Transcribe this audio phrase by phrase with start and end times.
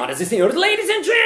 [0.00, 1.18] Senhoras e senhores, ladies and gentlemen,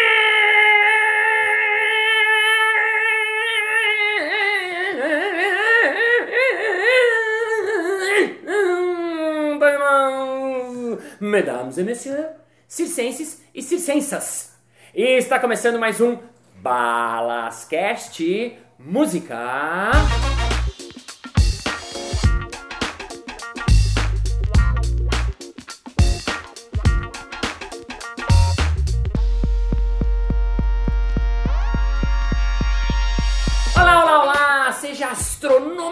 [11.21, 12.27] mesdames et messieurs,
[12.67, 14.57] circenses e circensas.
[14.93, 16.19] E está começando mais um
[16.57, 19.93] Balascast Música.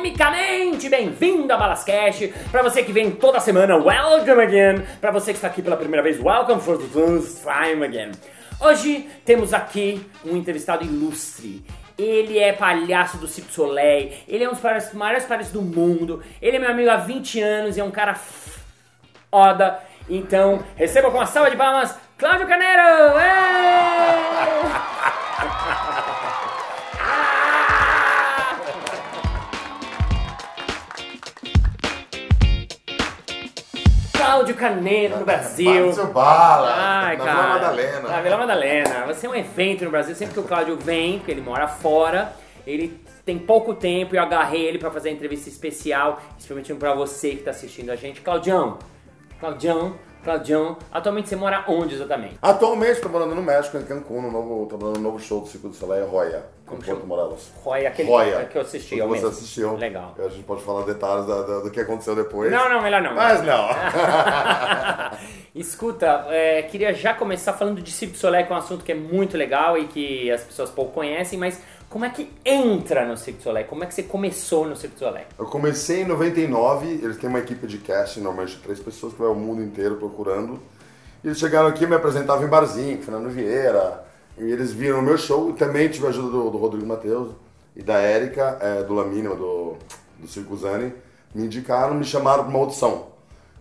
[0.03, 2.35] Astronomicamente bem-vindo a Balascast.
[2.51, 4.83] Para você que vem toda semana, welcome again.
[5.01, 8.11] Para você que está aqui pela primeira vez, welcome for the first time again.
[8.61, 11.65] Hoje temos aqui um entrevistado ilustre.
[11.97, 16.57] Ele é palhaço do Cirque Soleil, ele é um dos maiores palhaços do mundo, ele
[16.57, 18.17] é meu amigo há 20 anos e é um cara
[19.31, 19.79] foda.
[20.09, 22.83] Então, receba com uma salva de palmas, Cláudio Caneiro!
[34.43, 35.93] Cláudio Caneiro no Brasil.
[35.93, 36.75] Seu bala!
[36.75, 37.37] Ai, na cara.
[37.37, 38.09] Vila Madalena.
[38.09, 39.05] Na Vila Madalena.
[39.05, 40.17] Vai ser um evento no Brasil.
[40.17, 42.33] Sempre que o Cláudio vem, porque ele mora fora,
[42.67, 46.93] ele tem pouco tempo e eu agarrei ele pra fazer a entrevista especial, especialmente pra
[46.93, 48.21] você que tá assistindo a gente.
[48.21, 48.79] Claudião,
[49.39, 52.37] Claudião, Claudião, atualmente você mora onde exatamente?
[52.41, 55.49] Atualmente estou morando no México, em Cancún, no novo, tô morando no novo show do
[55.49, 57.05] Circo do Soleil, Roya, Como Porto chama?
[57.05, 57.51] Morelos.
[57.63, 58.45] Roy, aquele Roya.
[58.45, 59.29] que eu assisti, que você mesmo.
[59.29, 59.77] assistiu.
[59.77, 60.15] Legal.
[60.19, 62.51] A gente pode falar detalhes da- da- do que aconteceu depois.
[62.53, 63.15] Não, não, melhor não.
[63.15, 63.69] Mas não.
[65.55, 68.93] Escuta, é, queria já começar falando de Cirque du Soleil, que é um assunto que
[68.93, 71.61] é muito legal e que as pessoas pouco conhecem, mas
[71.93, 73.67] como é que entra no Cirque du Soleil?
[73.67, 75.27] Como é que você começou no Cirque du Soleil?
[75.39, 79.29] Eu comecei em 99, eles têm uma equipe de casting, normalmente três pessoas que vai
[79.29, 80.59] o mundo inteiro procurando.
[81.23, 84.07] E eles chegaram aqui, me apresentavam em barzinho, Fernando Vieira.
[84.39, 87.35] E eles viram o meu show e também tive a ajuda do, do Rodrigo Matheus
[87.77, 89.77] e da Érica, é, do Lamínima, do,
[90.19, 90.95] do Circo Zani.
[91.35, 93.09] Me indicaram, me chamaram para uma audição.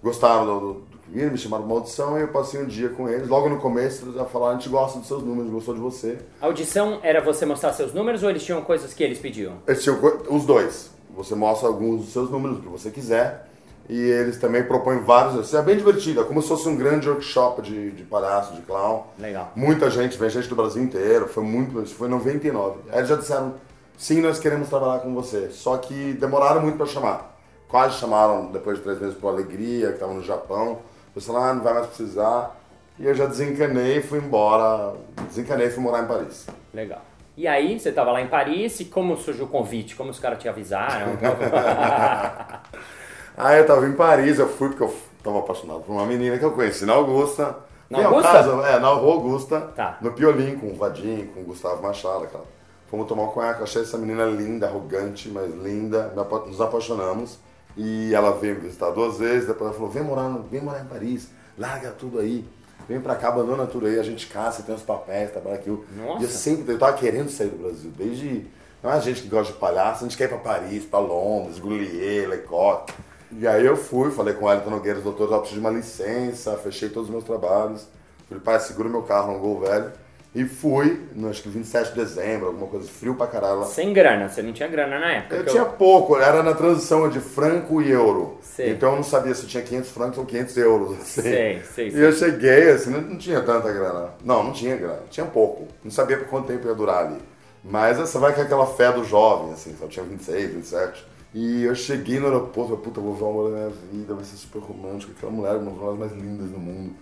[0.01, 3.07] Gostaram do, do, que viram, me chamaram uma audição e eu passei um dia com
[3.09, 3.27] eles.
[3.27, 6.17] Logo no começo eles já falaram, a gente gosta dos seus números, gostou de você.
[6.41, 9.55] A audição era você mostrar seus números ou eles tinham coisas que eles pediam?
[9.67, 9.99] Eles tinham
[10.29, 10.89] os dois.
[11.15, 13.47] Você mostra alguns dos seus números, o que você quiser.
[13.89, 15.45] E eles também propõem vários.
[15.45, 18.61] Isso é bem divertido, é como se fosse um grande workshop de, de palhaço, de
[18.61, 19.03] clown.
[19.19, 19.51] Legal.
[19.53, 22.79] Muita gente, vem gente do Brasil inteiro, foi muito, isso foi em 99.
[22.89, 23.55] Aí eles já disseram,
[23.97, 25.49] sim, nós queremos trabalhar com você.
[25.51, 27.37] Só que demoraram muito para chamar.
[27.67, 30.79] Quase chamaram depois de três meses por Alegria, que estava no Japão.
[31.15, 32.55] Eles falaram, ah, não vai mais precisar.
[32.99, 34.93] E eu já desencanei e fui embora.
[35.27, 36.47] Desencanei e fui morar em Paris.
[36.73, 37.01] Legal.
[37.35, 39.95] E aí, você tava lá em Paris e como surgiu o convite?
[39.95, 41.07] Como os caras te avisaram?
[43.37, 46.45] Aí eu tava em Paris, eu fui porque eu tava apaixonado por uma menina que
[46.45, 47.55] eu conheci na Augusta.
[47.89, 48.31] Na Augusta?
[48.31, 49.97] caso, é, na Rua Augusta, Tá.
[50.01, 52.43] no Piolim, com o Vadim, com o Gustavo Machado, cara.
[52.89, 56.13] Fomos tomar um conhaque, eu achei essa menina linda, arrogante, mas linda,
[56.45, 57.39] nos apaixonamos.
[57.77, 60.81] E ela veio me visitar duas vezes, depois ela falou, vem morar, no- vem morar
[60.81, 62.45] em Paris, larga tudo aí.
[62.87, 65.69] Vem pra cá, abandona tudo aí, a gente caça, tem os papéis, trabalha aqui.
[65.69, 66.19] Nossa.
[66.19, 68.45] E eu sempre, eu tava querendo sair do Brasil, desde...
[68.83, 70.97] Não é a gente que gosta de palhaço, a gente quer ir pra Paris, pra
[70.99, 72.91] Londres, Goulier, Lecoq.
[73.31, 76.57] E aí eu fui, falei com o Elton Nogueira, doutor, eu preciso de uma licença,
[76.57, 77.87] fechei todos os meus trabalhos.
[78.27, 79.91] Falei, pai, segura meu carro no Gol Velho.
[80.33, 83.65] E fui, no, acho que 27 de dezembro, alguma coisa, frio pra caralho.
[83.65, 85.35] Sem grana, você não tinha grana na época.
[85.35, 88.37] Eu tinha pouco, era na transição de franco e euro.
[88.41, 88.69] Sei.
[88.71, 90.91] Então eu não sabia se eu tinha 500 francos ou 500 euros.
[91.01, 91.21] Assim.
[91.21, 92.05] Sei, sei, E sei.
[92.05, 94.11] eu cheguei, assim, não, não tinha tanta grana.
[94.23, 95.67] Não, não tinha grana, tinha pouco.
[95.83, 97.19] Não sabia por quanto tempo ia durar ali.
[97.61, 101.05] Mas você vai com aquela fé do jovem, assim, só tinha 26, 27.
[101.33, 104.23] E eu cheguei no aeroporto, falei, puta, vou ver o amor da minha vida, vai
[104.23, 106.93] ser super romântico, aquela mulher, uma das mulheres mais lindas do mundo.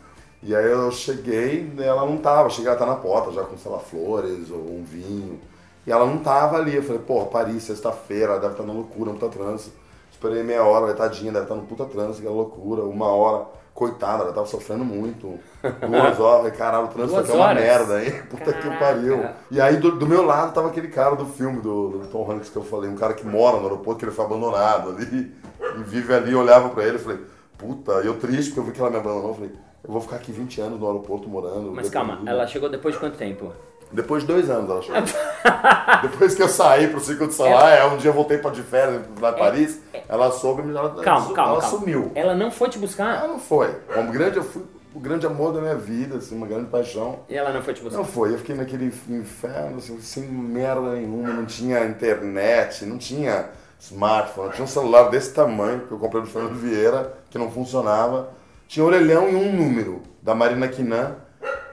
[0.42, 3.72] E aí eu cheguei, ela não tava, cheguei, ela tá na porta já com, sei
[3.72, 5.40] lá, flores ou um vinho.
[5.86, 9.12] E ela não tava ali, eu falei, porra, Paris, sexta-feira, ela deve estar na loucura,
[9.12, 9.76] muita trânsito.
[10.12, 14.24] Esperei meia hora, ela, tadinha, deve estar no puta trânsito, aquela loucura, uma hora, coitada,
[14.24, 15.40] ela tava sofrendo muito.
[15.62, 18.24] Duas horas, falei, caralho, o trânsito aqui é uma merda, hein?
[18.30, 18.78] Puta que Caraca.
[18.78, 19.30] pariu.
[19.50, 22.50] E aí do, do meu lado tava aquele cara do filme do, do Tom Hanks
[22.50, 25.34] que eu falei, um cara que mora no aeroporto, que ele foi abandonado ali,
[25.78, 27.20] e vive ali, eu olhava pra ele e falei,
[27.58, 29.52] puta, e eu triste porque eu vi que ela me abandonou, eu falei,
[29.84, 31.72] eu vou ficar aqui 20 anos no aeroporto morando.
[31.72, 33.52] Mas calma, ela chegou depois de quanto tempo?
[33.92, 35.02] Depois de dois anos ela chegou.
[36.04, 39.02] Depois que eu saí pro Circo de Soleil, um dia eu voltei pra de férias
[39.20, 41.78] lá em Paris, ela soube, ela, É, Calma, ela, calma, ela calma.
[41.80, 42.12] sumiu.
[42.14, 43.24] Ela não foi te buscar?
[43.24, 43.76] Ah, não foi.
[43.98, 44.62] Um grande, eu fui,
[44.94, 47.22] o grande amor da minha vida, assim, uma grande paixão.
[47.28, 47.98] E ela não foi te buscar?
[47.98, 53.50] Não foi, eu fiquei naquele inferno, assim, sem merda nenhuma, não tinha internet, não tinha
[53.80, 58.30] smartphone, tinha um celular desse tamanho que eu comprei do Fernando Vieira, que não funcionava.
[58.70, 61.16] Tinha orelhão e um número da Marina Quinan,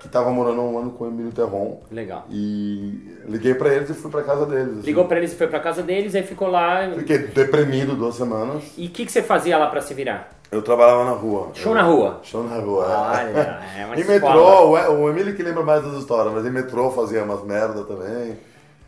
[0.00, 1.82] que tava morando há um ano com o Emílio Terron.
[1.90, 2.24] Legal.
[2.30, 4.78] E liguei pra eles e fui pra casa deles.
[4.78, 4.86] assim.
[4.86, 6.90] Ligou pra eles e foi pra casa deles, aí ficou lá.
[6.96, 8.62] Fiquei deprimido duas semanas.
[8.78, 10.30] E o que, que você fazia lá pra se virar?
[10.50, 11.50] Eu trabalhava na rua.
[11.52, 12.20] Show Eu- na rua.
[12.22, 12.96] Show na rua, é.
[12.96, 16.50] Olha, é uma Em metrô, o o Emílio que lembra mais das histórias, mas em
[16.50, 18.38] metrô fazia umas merda também.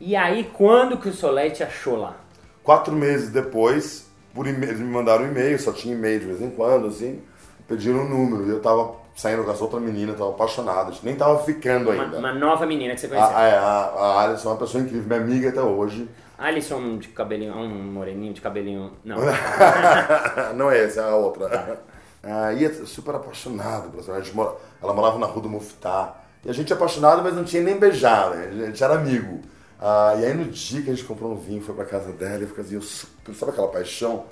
[0.00, 2.16] E aí, quando que o Soleil te achou lá?
[2.62, 6.48] Quatro meses depois, por eles me mandaram um e-mail, só tinha e-mail de vez em
[6.50, 7.20] quando, assim,
[7.68, 8.46] pediram um número.
[8.46, 11.90] E eu tava saindo com essa outra menina, tava apaixonado, a gente nem tava ficando
[11.90, 12.18] Uma, ainda.
[12.18, 13.36] uma nova menina que você conheceu.
[13.36, 16.08] A, a, a, a Alison é uma pessoa incrível, minha amiga até hoje.
[16.38, 18.92] Alisson de cabelinho, um moreninho de cabelinho.
[19.04, 19.16] Não.
[20.54, 21.80] Não é essa, é a outra.
[22.22, 26.14] Aí eu super apaixonado, por essa- a gente mora- ela morava na rua do Muftá.
[26.44, 28.48] E a gente é apaixonado, mas não tinha nem beijar, né?
[28.62, 29.40] A gente era amigo.
[29.80, 32.42] Ah, e aí no dia que a gente comprou um vinho, foi pra casa dela,
[32.42, 34.24] eu ficava assim, eu super, sabe aquela paixão?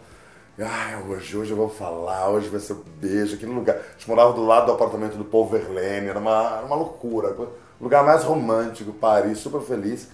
[0.58, 3.76] Ai, hoje, hoje eu vou falar, hoje vai ser um beijo, aquele lugar.
[3.76, 7.36] A gente morava do lado do apartamento do Paul Verlaine, era uma, era uma loucura.
[7.78, 10.08] Lugar mais romântico, Paris, super feliz.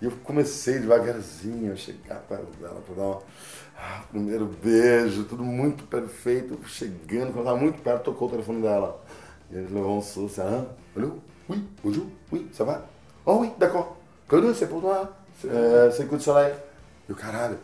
[0.00, 3.22] E eu comecei devagarzinho a chegar perto dela pra dar uma,
[3.76, 6.56] ah, primeiro beijo, tudo muito perfeito.
[6.68, 9.02] Chegando, quando eu tava muito perto, tocou o telefone dela.
[9.50, 11.18] E ele levou um susto, ah, olhou,
[11.48, 12.84] oui, bonjour, oui, ça va?
[13.26, 13.96] Oh oui, d'accord.
[14.28, 15.12] Claude, c'est pour toi.
[15.40, 16.54] C'est c'est coup de soleil.
[17.08, 17.58] E o caralho.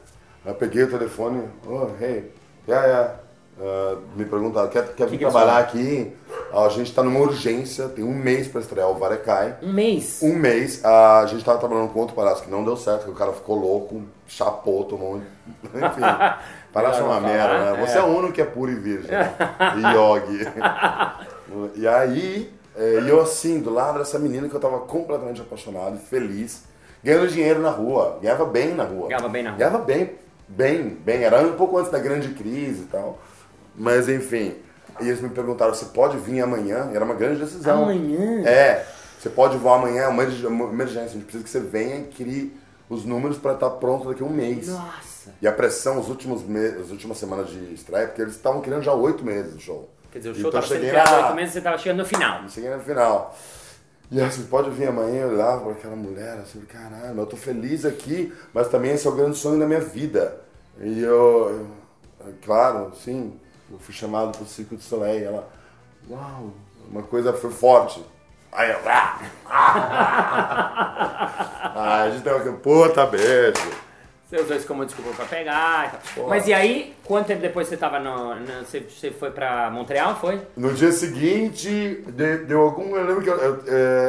[0.44, 2.30] Eu peguei o telefone, oh, hey,
[2.68, 3.14] yeah, yeah.
[3.60, 6.12] Ah, me perguntaram, quer, quer vir que eu trabalhar aqui?
[6.52, 9.56] Ah, a gente tá numa urgência, tem um mês pra estrear o Varecai.
[9.62, 10.20] Um mês.
[10.22, 13.14] Um mês, a gente tava trabalhando com outro palhaço que não deu certo, que o
[13.14, 15.22] cara ficou louco, chapou, tomou um...
[15.64, 16.00] Enfim,
[16.72, 17.86] palhaço é uma merda, né?
[17.86, 18.02] Você é.
[18.02, 19.10] o único que é puro e virgem.
[19.10, 19.34] né?
[19.94, 20.48] Yogi.
[21.76, 26.64] e aí, é, eu assim, do lado dessa menina que eu tava completamente apaixonado, feliz,
[27.02, 29.08] ganhando dinheiro na rua, ganhava bem na rua.
[29.08, 29.58] Ganhava bem na rua.
[29.58, 30.10] Ganhava bem,
[30.48, 31.24] bem, bem.
[31.24, 33.18] Era um pouco antes da grande crise e tal.
[33.74, 34.56] Mas enfim,
[35.00, 36.90] e eles me perguntaram, você pode vir amanhã?
[36.92, 37.84] Era uma grande decisão.
[37.84, 38.46] Amanhã?
[38.46, 38.86] É,
[39.18, 41.06] você pode voar amanhã, é uma uma emergência.
[41.06, 42.56] A gente precisa que você venha e crie
[42.88, 44.68] os números para estar pronto daqui a um mês.
[44.68, 45.32] Nossa.
[45.40, 48.82] E a pressão, os últimos meses, as últimas semanas de estreia, porque eles estavam criando
[48.82, 49.90] já oito meses o show.
[50.12, 51.78] Quer dizer, o Então show tava sendo cheguei criado há oito meses e você tava
[51.78, 52.48] chegando no final.
[52.48, 53.36] Cheguei no final.
[54.14, 57.84] E você pode vir amanhã, eu olhava para aquela mulher, assim, caralho, eu tô feliz
[57.84, 60.40] aqui, mas também esse é o grande sonho da minha vida.
[60.80, 61.66] E eu,
[62.20, 65.48] eu- claro, sim, eu fui chamado pro Circo de Soleil, ela,
[66.08, 66.52] uau,
[66.88, 68.04] uma coisa foi forte.
[68.52, 70.92] Aí eu, ah, ah,
[71.74, 73.83] ah, a gente deu aquele, puta beijo.
[74.28, 76.28] Seus dois como desculpa pra pegar e tal.
[76.28, 78.34] Mas e aí, quanto tempo depois você tava no.
[78.34, 80.40] no- você, você foi pra Montreal, foi?
[80.56, 82.96] No dia seguinte, de- deu algum.
[82.96, 83.62] Eu lembro que, eu, eu,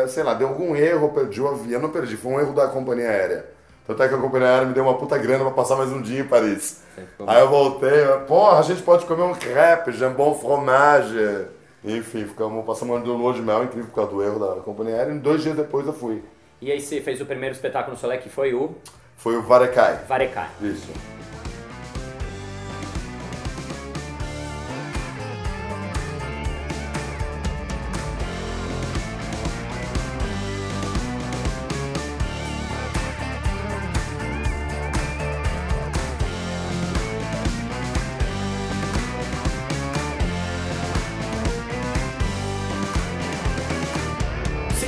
[0.04, 1.82] é, sei lá, deu algum erro, eu perdi o avião.
[1.82, 3.46] Não perdi, foi um erro da companhia aérea.
[3.86, 6.02] Tanto é que a companhia aérea me deu uma puta grana pra passar mais um
[6.02, 6.82] dia em Paris.
[7.28, 11.46] Aí eu voltei, porra, a gente pode comer um crepe, jambon fromage.
[11.84, 15.14] Enfim, ficamos, passamos uma lua de mel incrível por causa do erro da companhia aérea.
[15.14, 16.24] E dois dias depois eu fui.
[16.62, 18.74] E aí você fez o primeiro espetáculo no Soleil, que foi o
[19.18, 20.00] Foi o Varecai.
[20.08, 20.48] Varecai.
[20.62, 20.92] Isso.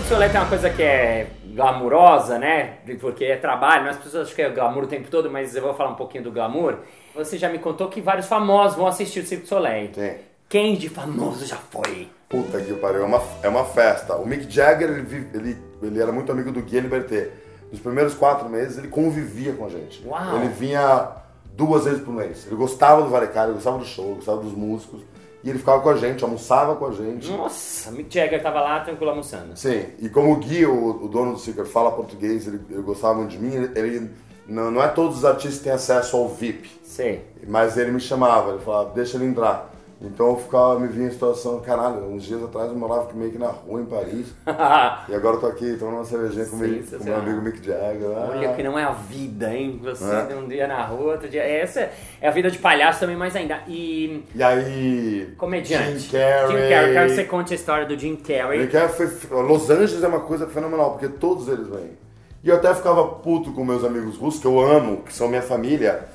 [0.07, 2.77] Soleil tem uma coisa que é glamurosa, né?
[3.01, 3.89] Porque é trabalho, né?
[3.89, 6.23] as pessoas acham que é glamour o tempo todo, mas eu vou falar um pouquinho
[6.23, 6.75] do glamour.
[7.15, 9.89] Você já me contou que vários famosos vão assistir o Cirque du Soleil.
[9.91, 10.19] Tem.
[10.47, 12.09] Quem de famoso já foi?
[12.29, 14.15] Puta que pariu, é uma, é uma festa.
[14.15, 17.31] O Mick Jagger, ele, ele, ele era muito amigo do Guy Liberté.
[17.71, 20.05] Nos primeiros quatro meses, ele convivia com a gente.
[20.05, 20.37] Uau.
[20.37, 21.09] Ele vinha
[21.53, 22.45] duas vezes por mês.
[22.45, 25.01] Ele gostava do Varecai, ele gostava do show, gostava dos músicos.
[25.43, 27.29] E ele ficava com a gente, almoçava com a gente.
[27.31, 29.55] Nossa, Mick Jagger tava lá tranquilo almoçando.
[29.55, 33.13] Sim, e como o Gui, o, o dono do ele fala português, ele, ele gostava
[33.15, 34.11] muito de mim, ele, ele-
[34.47, 36.69] não, não é todos os artistas que têm acesso ao VIP.
[36.83, 37.25] Sei.
[37.47, 39.71] Mas ele me chamava, ele falava, deixa ele entrar.
[39.99, 43.39] Então eu ficava, me via em situação, caralho, uns dias atrás eu morava meio que
[43.39, 44.27] na rua em Paris.
[45.09, 48.11] e agora eu tô aqui tomando uma cervejinha com, meu- com meu amigo Mick Jagger.
[48.15, 49.79] Ah, Olha que não é a vida, hein?
[49.83, 50.35] Você É.
[50.35, 51.41] um dia na rua, outro dia.
[51.41, 51.89] Essa
[52.21, 53.59] é a vida de palhaço também, mais ainda.
[53.67, 54.23] E.
[54.35, 55.33] E aí.
[55.35, 55.97] Comediante.
[55.99, 56.47] Jim Carrey.
[56.47, 56.93] Jim Carrey.
[56.93, 58.61] Quero que você conte a história do Jim Carrey.
[58.61, 61.97] Jim Carrey foi, Los Angeles é uma coisa fenomenal, porque todos eles vêm.
[62.43, 65.41] E eu até ficava puto com meus amigos russos, que eu amo, que são minha
[65.41, 66.05] família,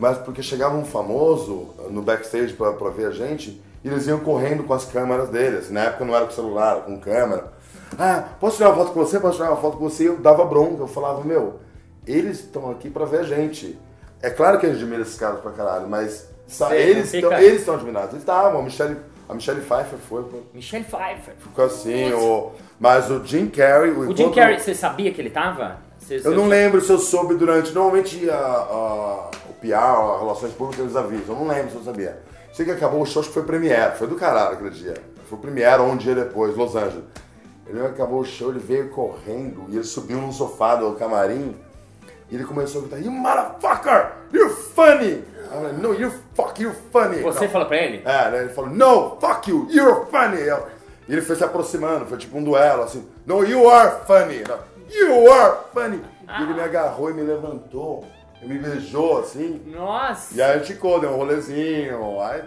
[0.00, 4.18] mas porque chegava um famoso no backstage pra, pra ver a gente, e eles iam
[4.18, 5.70] correndo com as câmeras deles.
[5.70, 7.52] Na época não era com celular, com câmera.
[7.98, 9.20] Ah, posso tirar uma foto com você?
[9.20, 10.08] Posso tirar uma foto com você?
[10.08, 11.60] Eu dava bronca, eu falava, meu,
[12.06, 13.78] eles estão aqui pra ver a gente.
[14.22, 17.32] É claro que a gente admira esses caras pra caralho, mas sa- Sei, eles estão
[17.32, 18.10] eles admirados.
[18.10, 18.96] Eles estavam, a Michelle
[19.28, 20.24] A Michelle Pfeiffer foi.
[20.52, 21.34] Michelle Pfeiffer.
[21.38, 22.50] Ficou assim, o...
[22.80, 23.92] mas o Jim Carrey...
[23.92, 25.78] O Jim Carrey, você sabia que ele tava?
[25.98, 27.72] Você- Eu não lembro se eu soube durante.
[27.72, 31.34] Normalmente a, a- o PR, Relações Públicas, eles avisam.
[31.36, 32.20] Eu não lembro se eu sabia.
[32.52, 33.96] Sei que acabou o show, acho que foi Premiere.
[33.96, 34.94] Foi do caralho aquele dia.
[35.28, 37.04] Foi o Premiere um dia depois, Los Angeles.
[37.66, 41.54] Ele acabou o show, ele veio correndo e ele subiu num sofá do camarim
[42.28, 44.10] e ele começou a gritar: You motherfucker!
[44.32, 45.24] You're funny!
[45.44, 47.22] Eu falei, no, you're fuck, you're funny!
[47.22, 48.02] Você falou pra ele?
[48.04, 48.38] É, né?
[48.40, 50.40] Ele falou, no, fuck you, you're funny.
[50.40, 50.66] Eu-
[51.08, 54.42] E ele foi se aproximando, foi tipo um duelo, assim, no, you are funny.
[54.92, 56.02] You are funny.
[56.38, 58.04] E ele me agarrou e me levantou,
[58.42, 59.60] me beijou, assim.
[59.66, 60.36] Nossa!
[60.36, 62.42] E aí a gente ficou, deu um rolezinho, aí,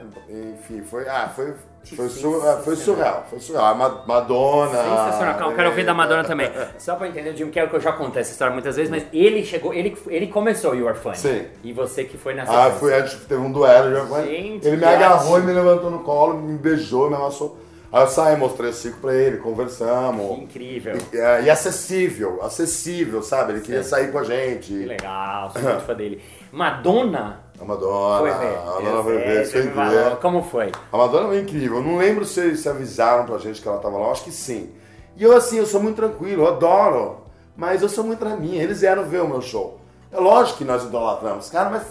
[0.54, 1.54] enfim, foi, ah, foi,
[1.96, 3.66] foi, sur- ah, foi surreal, foi surreal.
[3.66, 4.72] A Ma- Madonna...
[4.78, 6.52] Sensacional, calma, quero ouvir da Madonna também.
[6.80, 9.06] Só pra entender, o Jim Carrey, que eu já contei essa história muitas vezes, mas
[9.14, 11.18] ele chegou, ele, ele começou o You Are Funny.
[11.18, 11.46] Sim.
[11.64, 14.26] E você que foi nessa Ah, a gente teve um duelo, já foi.
[14.26, 17.58] Gente, ele me agarrou e me levantou no colo, me beijou, me amassou.
[17.94, 20.40] Aí eu saí, mostrei o ciclo pra ele, conversamos.
[20.40, 20.98] Incrível.
[21.14, 23.54] E, é, e acessível, acessível, sabe?
[23.54, 24.70] Ele queria sair com a gente.
[24.74, 26.20] Que legal, sou muito fã dele.
[26.52, 28.58] Madonna A Madonna, foi ver.
[28.58, 30.16] a Madonna foi ver, foi ver.
[30.20, 30.72] Como foi?
[30.92, 31.78] A Madonna foi incrível.
[31.78, 34.32] Eu não lembro se, se avisaram pra gente que ela tava lá, eu acho que
[34.32, 34.72] sim.
[35.16, 37.18] E eu, assim, eu sou muito tranquilo, eu adoro.
[37.56, 38.64] Mas eu sou muito na minha.
[38.64, 39.80] Eles vieram ver o meu show.
[40.12, 41.48] É lógico que nós idolatramos.
[41.52, 41.84] Cara, mas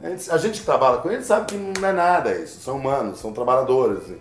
[0.00, 2.60] a gente, a gente que trabalha com eles sabe que não é nada isso.
[2.60, 4.04] São humanos, são trabalhadores.
[4.04, 4.18] assim.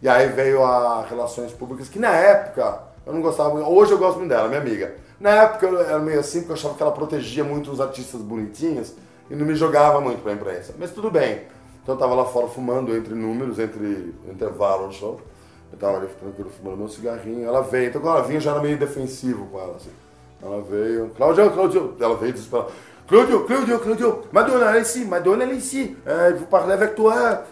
[0.00, 3.68] E aí veio a Relações Públicas, que na época eu não gostava muito.
[3.68, 4.94] Hoje eu gosto muito dela, minha amiga.
[5.18, 8.20] Na época eu era meio assim, porque eu achava que ela protegia muito os artistas
[8.20, 8.94] bonitinhos
[9.28, 10.72] e não me jogava muito pra imprensa.
[10.78, 11.42] Mas tudo bem.
[11.82, 15.20] Então eu tava lá fora fumando entre números, entre intervalo no show.
[15.72, 17.46] Eu tava ali tranquilo fumando meu cigarrinho.
[17.46, 17.88] Ela veio.
[17.88, 19.74] Então quando ela vinha eu já era meio defensivo com ela.
[19.74, 19.90] Assim.
[20.40, 21.10] Ela veio.
[21.16, 21.96] Claudio, Claudio.
[21.98, 22.70] Ela veio desesperada.
[23.08, 24.22] Claudio, Claudio, Claudio.
[24.30, 25.04] Madonna, est ici.
[25.06, 25.96] Madonna, elle est ici.
[26.06, 27.42] Euh, vous parlez avec toi.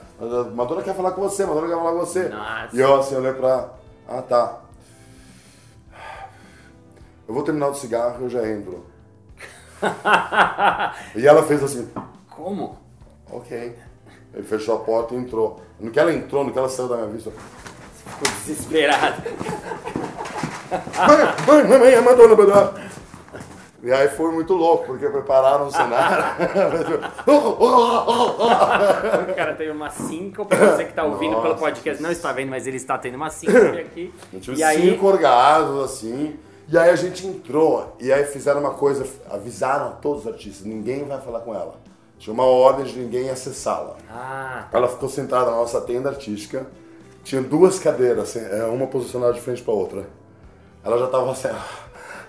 [0.54, 1.44] Madonna quer falar com você.
[1.44, 2.28] Madonna quer falar com você.
[2.28, 2.76] Nossa.
[2.76, 3.70] E eu assim olhei pra.
[4.08, 4.60] Ah, tá.
[7.28, 8.86] Eu vou terminar o cigarro e eu já entro.
[11.16, 11.90] e ela fez assim.
[12.30, 12.78] Como?
[13.30, 13.76] Ok.
[14.32, 15.60] Ele fechou a porta e entrou.
[15.80, 17.30] No que ela entrou, no que ela saiu da minha vista.
[17.30, 19.22] Ficou desesperado.
[21.46, 22.86] Mãe, mãe, mãe, a Madonna, a Madonna.
[23.86, 26.24] E aí foi muito louco, porque prepararam o cenário.
[29.30, 31.60] O cara teve uma síncope, você que tá ouvindo pelo Nossa.
[31.60, 34.12] podcast não está vendo, mas ele está tendo uma síncope aqui.
[34.32, 36.36] Eu tive E aí, cinco orgasmos, assim.
[36.68, 40.66] E aí a gente entrou, e aí fizeram uma coisa, avisaram a todos os artistas,
[40.66, 41.76] ninguém vai falar com ela.
[42.18, 43.94] Tinha uma ordem de ninguém acessá-la.
[44.10, 46.66] ah, Ela ficou sentada na nossa tenda artística,
[47.22, 50.08] tinha duas cadeiras, assim, é, uma posicionada de frente pra outra.
[50.84, 51.48] Ela já tava assim.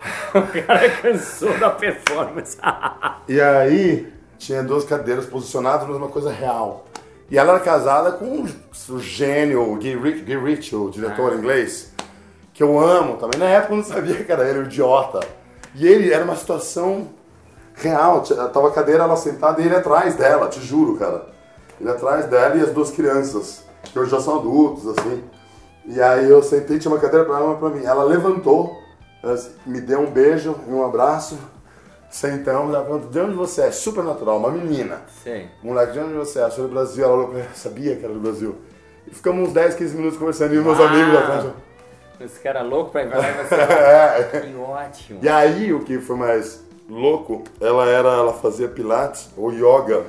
[0.33, 2.57] o cara cansou da performance.
[3.29, 6.85] E aí tinha duas cadeiras posicionadas numa coisa real.
[7.29, 8.47] E ela era casada com um-
[8.89, 11.91] o gênio, o Guy Ritchie, Guy Ritchie, o diretor inglês,
[12.53, 13.37] que eu amo também.
[13.37, 15.19] Na época eu não sabia que era ele, o idiota.
[15.75, 17.09] E ele era uma situação
[17.75, 18.21] real.
[18.21, 21.25] Tava a cadeira ela sentada e ele atrás dela, te juro, cara.
[21.81, 25.21] Ele atrás dela e as duas crianças, que hoje já são adultos, assim.
[25.85, 27.83] E aí eu sentei, tinha uma cadeira pra ela e uma pra mim.
[27.83, 28.73] Ela levantou,
[29.29, 31.37] assim, me deu um beijo e um abraço.
[32.09, 33.71] Sentamos, ela perguntou, de onde você é?
[33.71, 35.01] Super natural, uma menina.
[35.23, 35.49] Sei.
[35.61, 36.49] Moleque, de onde você é?
[36.49, 37.03] Sou do Brasil.
[37.03, 38.55] Ela olhou pra mim, sabia que era do Brasil.
[39.05, 40.53] E ficamos uns 10, 15 minutos conversando.
[40.53, 40.87] E os meus Uau.
[40.87, 41.45] amigos atrás.
[42.19, 43.55] Esse cara é louco pra ir pra lá você.
[43.55, 44.41] É.
[44.41, 45.19] Que ótimo.
[45.21, 50.03] E aí, o que foi mais louco, ela era, ela fazia pilates ou yoga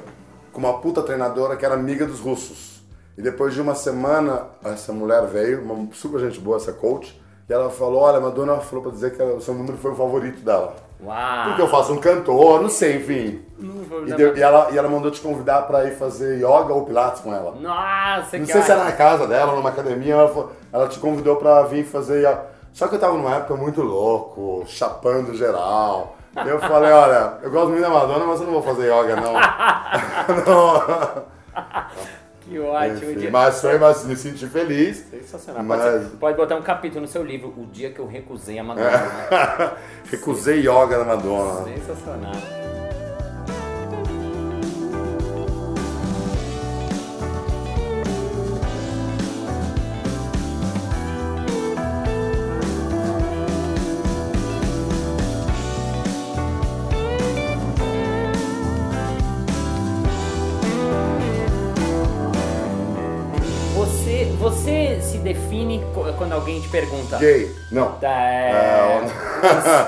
[0.53, 2.81] com uma puta treinadora que era amiga dos russos.
[3.17, 7.52] E depois de uma semana, essa mulher veio, uma super gente boa, essa coach, e
[7.52, 10.43] ela falou, olha, a Madonna falou pra dizer que o seu número foi o favorito
[10.43, 10.75] dela.
[11.02, 11.45] Uau.
[11.47, 13.43] Porque eu faço um cantor, não sei, enfim.
[13.88, 16.85] vou E, deu- e ela, e ela mandou te convidar pra ir fazer yoga ou
[16.85, 17.52] pilates com ela.
[17.52, 20.99] Nossa, Não que sei se era na casa dela numa academia, ela, falou- ela te
[20.99, 22.19] convidou pra vir fazer.
[22.21, 22.43] yoga.
[22.73, 26.17] Só que eu tava numa época muito louco, chapando geral.
[26.45, 29.33] Eu falei, olha, eu gosto muito da Madonna, mas eu não vou fazer yoga, não.
[30.47, 31.23] não.
[32.49, 33.11] Que ótimo.
[33.11, 33.31] Enfim, dia.
[33.31, 35.05] mas foi, mas me senti feliz.
[35.11, 35.62] Sensacional.
[35.62, 38.59] Mas- Pode, ser- pode botar um capítulo no seu livro, O Dia que eu recusei
[38.59, 38.88] a Madonna.
[40.11, 41.64] Recusei yoga na Madonna.
[41.64, 42.33] Sensacional.
[64.09, 65.85] Você, você se define
[66.17, 67.19] quando alguém te pergunta.
[67.19, 67.55] Gay?
[67.71, 67.93] Não.
[67.93, 69.03] Tá, é...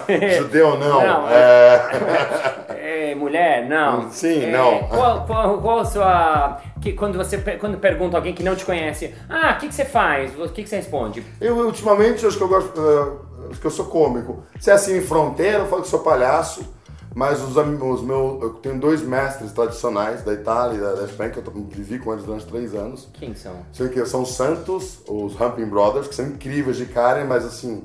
[0.09, 1.01] É, Judeu não.
[1.03, 3.13] Não, é...
[3.13, 3.67] é, mulher?
[3.67, 4.11] Não.
[4.11, 4.81] Sim, É, não.
[4.89, 6.61] Qual, qual, qual a sua.
[6.83, 9.87] Que, quando você quando pergunta alguém que não te conhece, ah, o que, que você
[9.87, 10.39] faz?
[10.39, 11.25] O que, que você responde?
[11.41, 12.79] Eu, ultimamente, acho que eu gosto.
[12.79, 14.45] eh, acho que eu sou cômico.
[14.61, 16.75] Se é assim em fronteira, eu falo que sou palhaço.
[17.15, 18.43] Mas os, os meus.
[18.43, 22.13] Eu tenho dois mestres tradicionais da Itália e da, da Espanha, que eu vivi com
[22.13, 23.09] eles durante três anos.
[23.15, 23.53] Quem são?
[23.73, 27.83] Sei que são os Santos, os Humping Brothers, que são incríveis de cara, mas assim,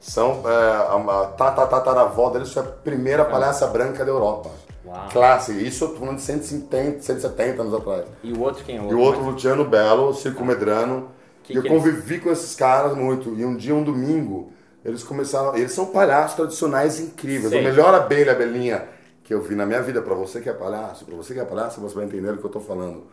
[0.00, 4.50] são é, a, a tata- tataravó deles foi a primeira palhaça branca da Europa.
[4.86, 5.08] Uau.
[5.10, 5.60] Clássica.
[5.60, 8.04] Isso eu tô falando de 150, 170 anos atrás.
[8.22, 11.08] E o outro quem é o E o outro, Luciano Belo, Circo Medrano.
[11.42, 13.34] Que eu que eles- convivi com esses caras muito.
[13.34, 14.52] E um dia, um domingo,
[14.84, 15.56] eles começaram.
[15.56, 17.50] Eles são palhaços tradicionais incríveis.
[17.50, 17.60] Sei.
[17.60, 18.84] A melhor abelha, abelhinha,
[19.24, 21.44] que eu vi na minha vida, pra você que é palhaço, pra você que é
[21.44, 23.04] palhaço, você vai entender o que eu tô falando.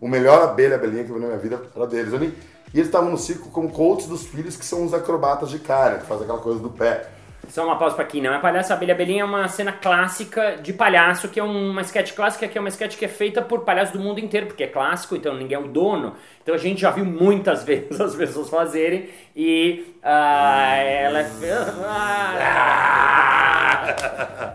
[0.00, 2.12] O melhor abelha, abelhinha que eu vi na minha vida era deles.
[2.12, 5.98] E eles estavam no circo como coaches dos filhos, que são os acrobatas de cara,
[5.98, 7.08] que fazem aquela coisa do pé.
[7.48, 10.72] Só uma pausa pra aqui, não é Palhaço Abelha Belinha, é uma cena clássica de
[10.72, 13.92] palhaço, que é uma sketch clássica, que é uma sketch que é feita por palhaços
[13.92, 16.14] do mundo inteiro, porque é clássico, então ninguém é o dono.
[16.42, 21.26] Então a gente já viu muitas vezes as pessoas fazerem e ah, ela é.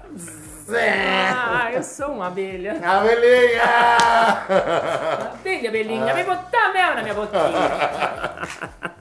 [0.69, 2.79] Ah, eu sou uma abelha.
[2.83, 3.63] Abelhinha!
[5.33, 7.51] Abelha, abelhinha, vem botar mel na minha boquinha.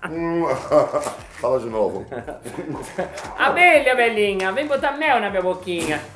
[1.41, 2.07] Fala de novo.
[3.39, 6.01] Abelha, abelhinha, vem botar mel na minha boquinha.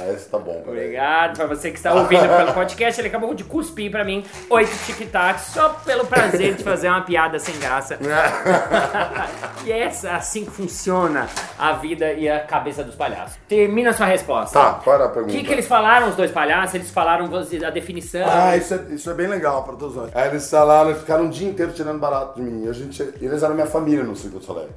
[0.00, 0.62] Ah, esse tá bom.
[0.66, 3.00] Obrigado pra você que está ouvindo pelo podcast.
[3.00, 7.38] Ele acabou de cuspir pra mim oito tic-tacs só pelo prazer de fazer uma piada
[7.38, 7.98] sem graça.
[9.64, 11.28] e é essa- assim que funciona
[11.58, 13.36] a vida e a cabeça dos palhaços.
[13.48, 14.58] Termina a sua resposta.
[14.58, 15.34] Tá, era a O pergunta?
[15.36, 16.74] que, que eles falaram, os dois palhaços?
[16.74, 17.26] Eles falaram
[17.66, 18.26] a definição.
[18.26, 20.10] Ah, isso é, isso é bem legal para todos nós.
[20.14, 22.64] Aí eles falaram, eles ficaram o dia inteiro tirando barato de mim.
[22.64, 24.68] E a gente, eles eram minha família no Circo do Soleil.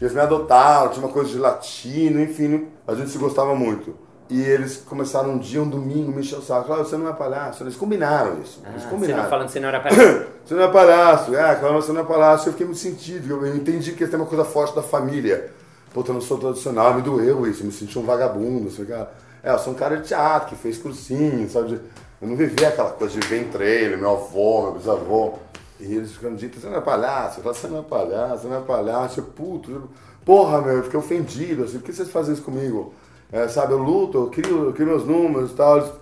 [0.00, 3.96] Eles me adotaram, tinha uma coisa de latino, enfim, a gente se gostava muito.
[4.28, 6.72] E eles começaram um dia, um domingo, me encher o saco.
[6.72, 7.62] Ah, você não é palhaço.
[7.62, 8.60] Eles combinaram isso.
[8.66, 9.22] Eles Ah, você combinaram.
[9.22, 10.26] não falando que você não era palhaço.
[10.44, 11.36] Você não é palhaço.
[11.36, 12.48] É, claro, você não é palhaço.
[12.48, 13.30] Eu fiquei muito sentido.
[13.30, 15.50] Eu, eu entendi que tem uma coisa forte da família.
[15.94, 16.94] Puta, eu não sou tradicional.
[16.94, 17.62] Me doeu isso.
[17.62, 18.66] Eu me senti um vagabundo.
[18.68, 19.12] Assim, cara.
[19.44, 21.80] É, eu sou um cara de teatro que fez cursinho, sabe?
[22.20, 25.34] Eu não vivi aquela coisa de ventrelho, meu avô, meu bisavô.
[25.78, 27.40] E eles ficando dito, você não é palhaço.
[27.42, 29.22] Você não é palhaço, você não é palhaço.
[29.22, 29.88] Puto.
[30.24, 31.62] Porra, meu, eu fiquei ofendido.
[31.62, 32.92] Assim, por que vocês fazem isso comigo?
[33.32, 35.78] É, sabe, eu luto, eu crio, eu crio meus números e tal.
[35.78, 35.92] Eles-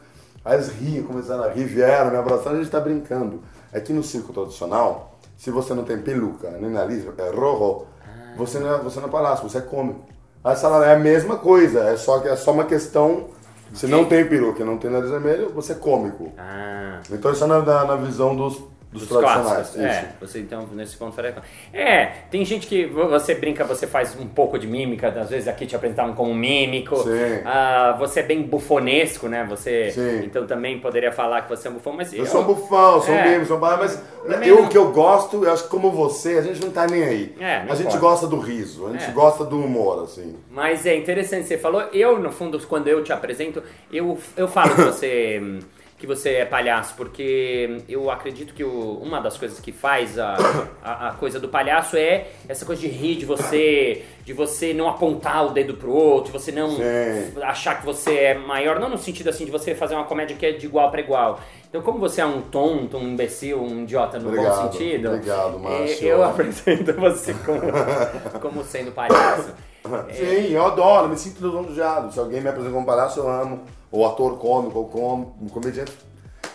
[0.45, 3.41] Aí eles riam, começaram a rir, vieram, me abraçaram, a gente tá brincando.
[3.73, 7.87] Aqui no circo tradicional, se você não tem peluca, nem nariz, é rojo,
[8.37, 10.01] você, não é, você não é palhaço, você é cômico.
[10.45, 13.29] Aí eles falaram, é a mesma coisa, é só, que é só uma questão,
[13.73, 16.31] se não tem peruca não tem nariz vermelho, você é cômico.
[16.37, 17.01] Ah.
[17.11, 18.61] Então isso é na, na, na visão dos,
[18.95, 19.77] dos, Dos clássicos.
[19.81, 21.35] É, você então nesse ponto faria.
[21.73, 25.49] É, tem gente que vo- você brinca, você faz um pouco de mímica, às vezes
[25.49, 26.97] aqui te apresentavam como mímico.
[26.99, 27.41] Sim.
[27.45, 29.45] Ah, você é bem bufonesco, né?
[29.51, 30.23] Você Sim.
[30.25, 33.13] então também poderia falar que você é um bufão, mas Eu sou um bufão, sou
[33.13, 33.33] um É.
[33.33, 35.91] mimo, sou um bar, mas Também eu, não- que eu gosto, eu acho que como
[35.91, 37.35] você, a gente não tá nem aí.
[37.41, 39.11] É, não a gente gosta do riso, a gente É.
[39.13, 40.37] gosta do humor, assim.
[40.51, 44.75] Mas é interessante, você falou, eu no fundo, quando eu te apresento, eu, eu falo
[44.77, 45.43] que você,
[46.05, 50.37] que você é palhaço, porque eu acredito que o- uma das coisas que faz a,
[50.83, 54.89] a, a coisa do palhaço é essa coisa de rir de você, de você não
[54.89, 57.33] apontar o dedo pro outro, de você não Sim.
[57.43, 60.45] achar que você é maior, não no sentido assim de você fazer uma comédia que
[60.47, 61.41] é de igual para igual.
[61.69, 65.59] Então, como você é um tonto, um imbecil, um idiota no bom Obrigado, sentido, obrigado,
[65.59, 66.07] eh, Márcio.
[66.09, 67.61] eu apresento você como,
[68.41, 69.53] como sendo palhaço.
[70.15, 72.13] Sim, eu adoro, me sinto lisonjeado.
[72.13, 73.61] Se alguém me apresenta como palhaço, eu amo.
[73.93, 75.93] Ou ator cômico, ou com, um comediante.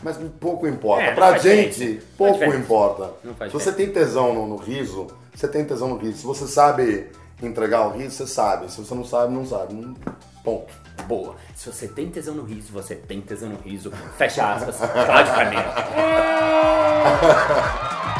[0.01, 1.03] Mas pouco importa.
[1.03, 2.05] É, pra gente, diferença.
[2.17, 3.11] Pouco importa.
[3.45, 6.19] Se você tem tesão no, no riso, você tem tesão no riso.
[6.19, 7.09] Se você sabe
[7.41, 8.71] entregar o riso, você sabe.
[8.71, 9.73] Se você não sabe, não sabe.
[9.73, 9.95] Não-
[10.43, 10.73] Ponto.
[11.05, 11.35] Boa.
[11.55, 13.91] Se você tem tesão no riso, você tem tesão no riso.
[14.17, 14.77] Fecha aspas.
[14.77, 15.69] Cláudio Carneiro.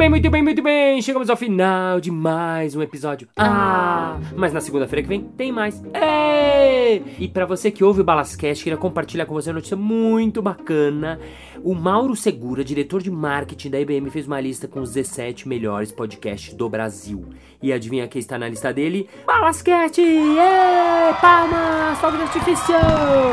[0.00, 1.02] bem, muito bem, muito bem.
[1.02, 3.28] Chegamos ao final de mais um episódio.
[3.36, 5.82] Ah, mas na segunda-feira que vem tem mais.
[5.92, 7.04] Ei!
[7.18, 11.20] E pra você que ouve o Balascast, queria compartilhar com você uma notícia muito bacana.
[11.62, 15.92] O Mauro Segura, diretor de marketing da IBM, fez uma lista com os 17 melhores
[15.92, 17.28] podcasts do Brasil.
[17.62, 19.06] E adivinha quem está na lista dele?
[19.26, 20.00] Balascast!
[20.00, 21.14] Ê!
[21.20, 21.98] Palmas!
[21.98, 22.74] Fogo de artifício!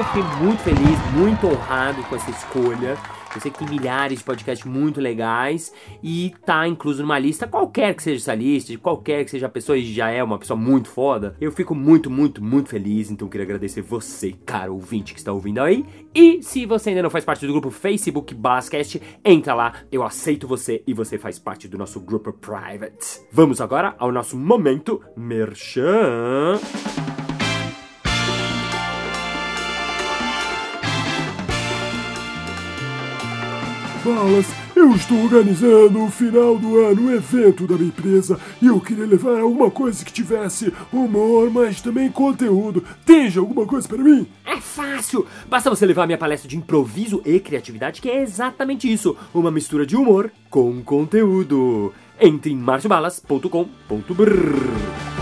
[0.07, 2.97] Fiquei muito feliz, muito honrado com essa escolha.
[3.37, 5.71] Eu sei que tem milhares de podcasts muito legais
[6.01, 9.49] e tá incluso numa lista, qualquer que seja essa lista, de qualquer que seja a
[9.49, 11.35] pessoa e já é uma pessoa muito foda.
[11.39, 13.11] Eu fico muito, muito, muito feliz.
[13.11, 15.85] Então queria agradecer você, cara ouvinte que está ouvindo aí.
[16.15, 20.47] E se você ainda não faz parte do grupo Facebook Balascast, entra lá, eu aceito
[20.47, 23.21] você e você faz parte do nosso grupo private.
[23.31, 26.59] Vamos agora ao nosso momento Merchan.
[34.07, 38.79] Balas, eu estou organizando o final do ano um evento da minha empresa e eu
[38.79, 42.81] queria levar alguma coisa que tivesse humor, mas também conteúdo.
[43.05, 44.25] Tem alguma coisa para mim?
[44.45, 45.27] É fácil!
[45.49, 49.51] Basta você levar a minha palestra de improviso e criatividade, que é exatamente isso: uma
[49.51, 51.93] mistura de humor com conteúdo.
[52.17, 55.16] Entre em marciobalas.com.br.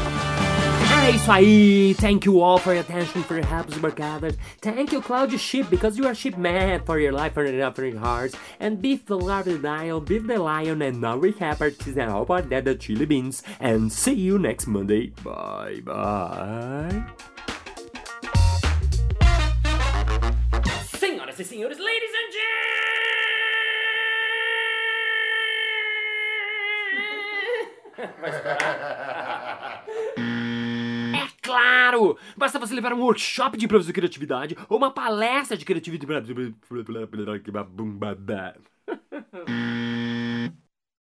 [1.06, 1.94] É isso aí!
[2.00, 4.36] Thank you all for your attention, for your help, super gathered.
[4.60, 7.96] Thank you, Claudio Ship, because you are ship man for your life, for your offering
[7.96, 8.36] hearts.
[8.60, 9.20] And beef the
[9.62, 13.06] dial, beef the lion, and now we have artists and all about that, the chili
[13.06, 13.44] beans.
[13.60, 15.13] And see you next Monday.
[15.24, 17.04] Bye bye.
[20.98, 22.34] Senhoras e senhores, ladies and
[27.96, 29.32] gentlemen!
[31.56, 32.18] Claro!
[32.36, 36.36] Basta você levar um workshop de improviso e criatividade ou uma palestra de criatividade.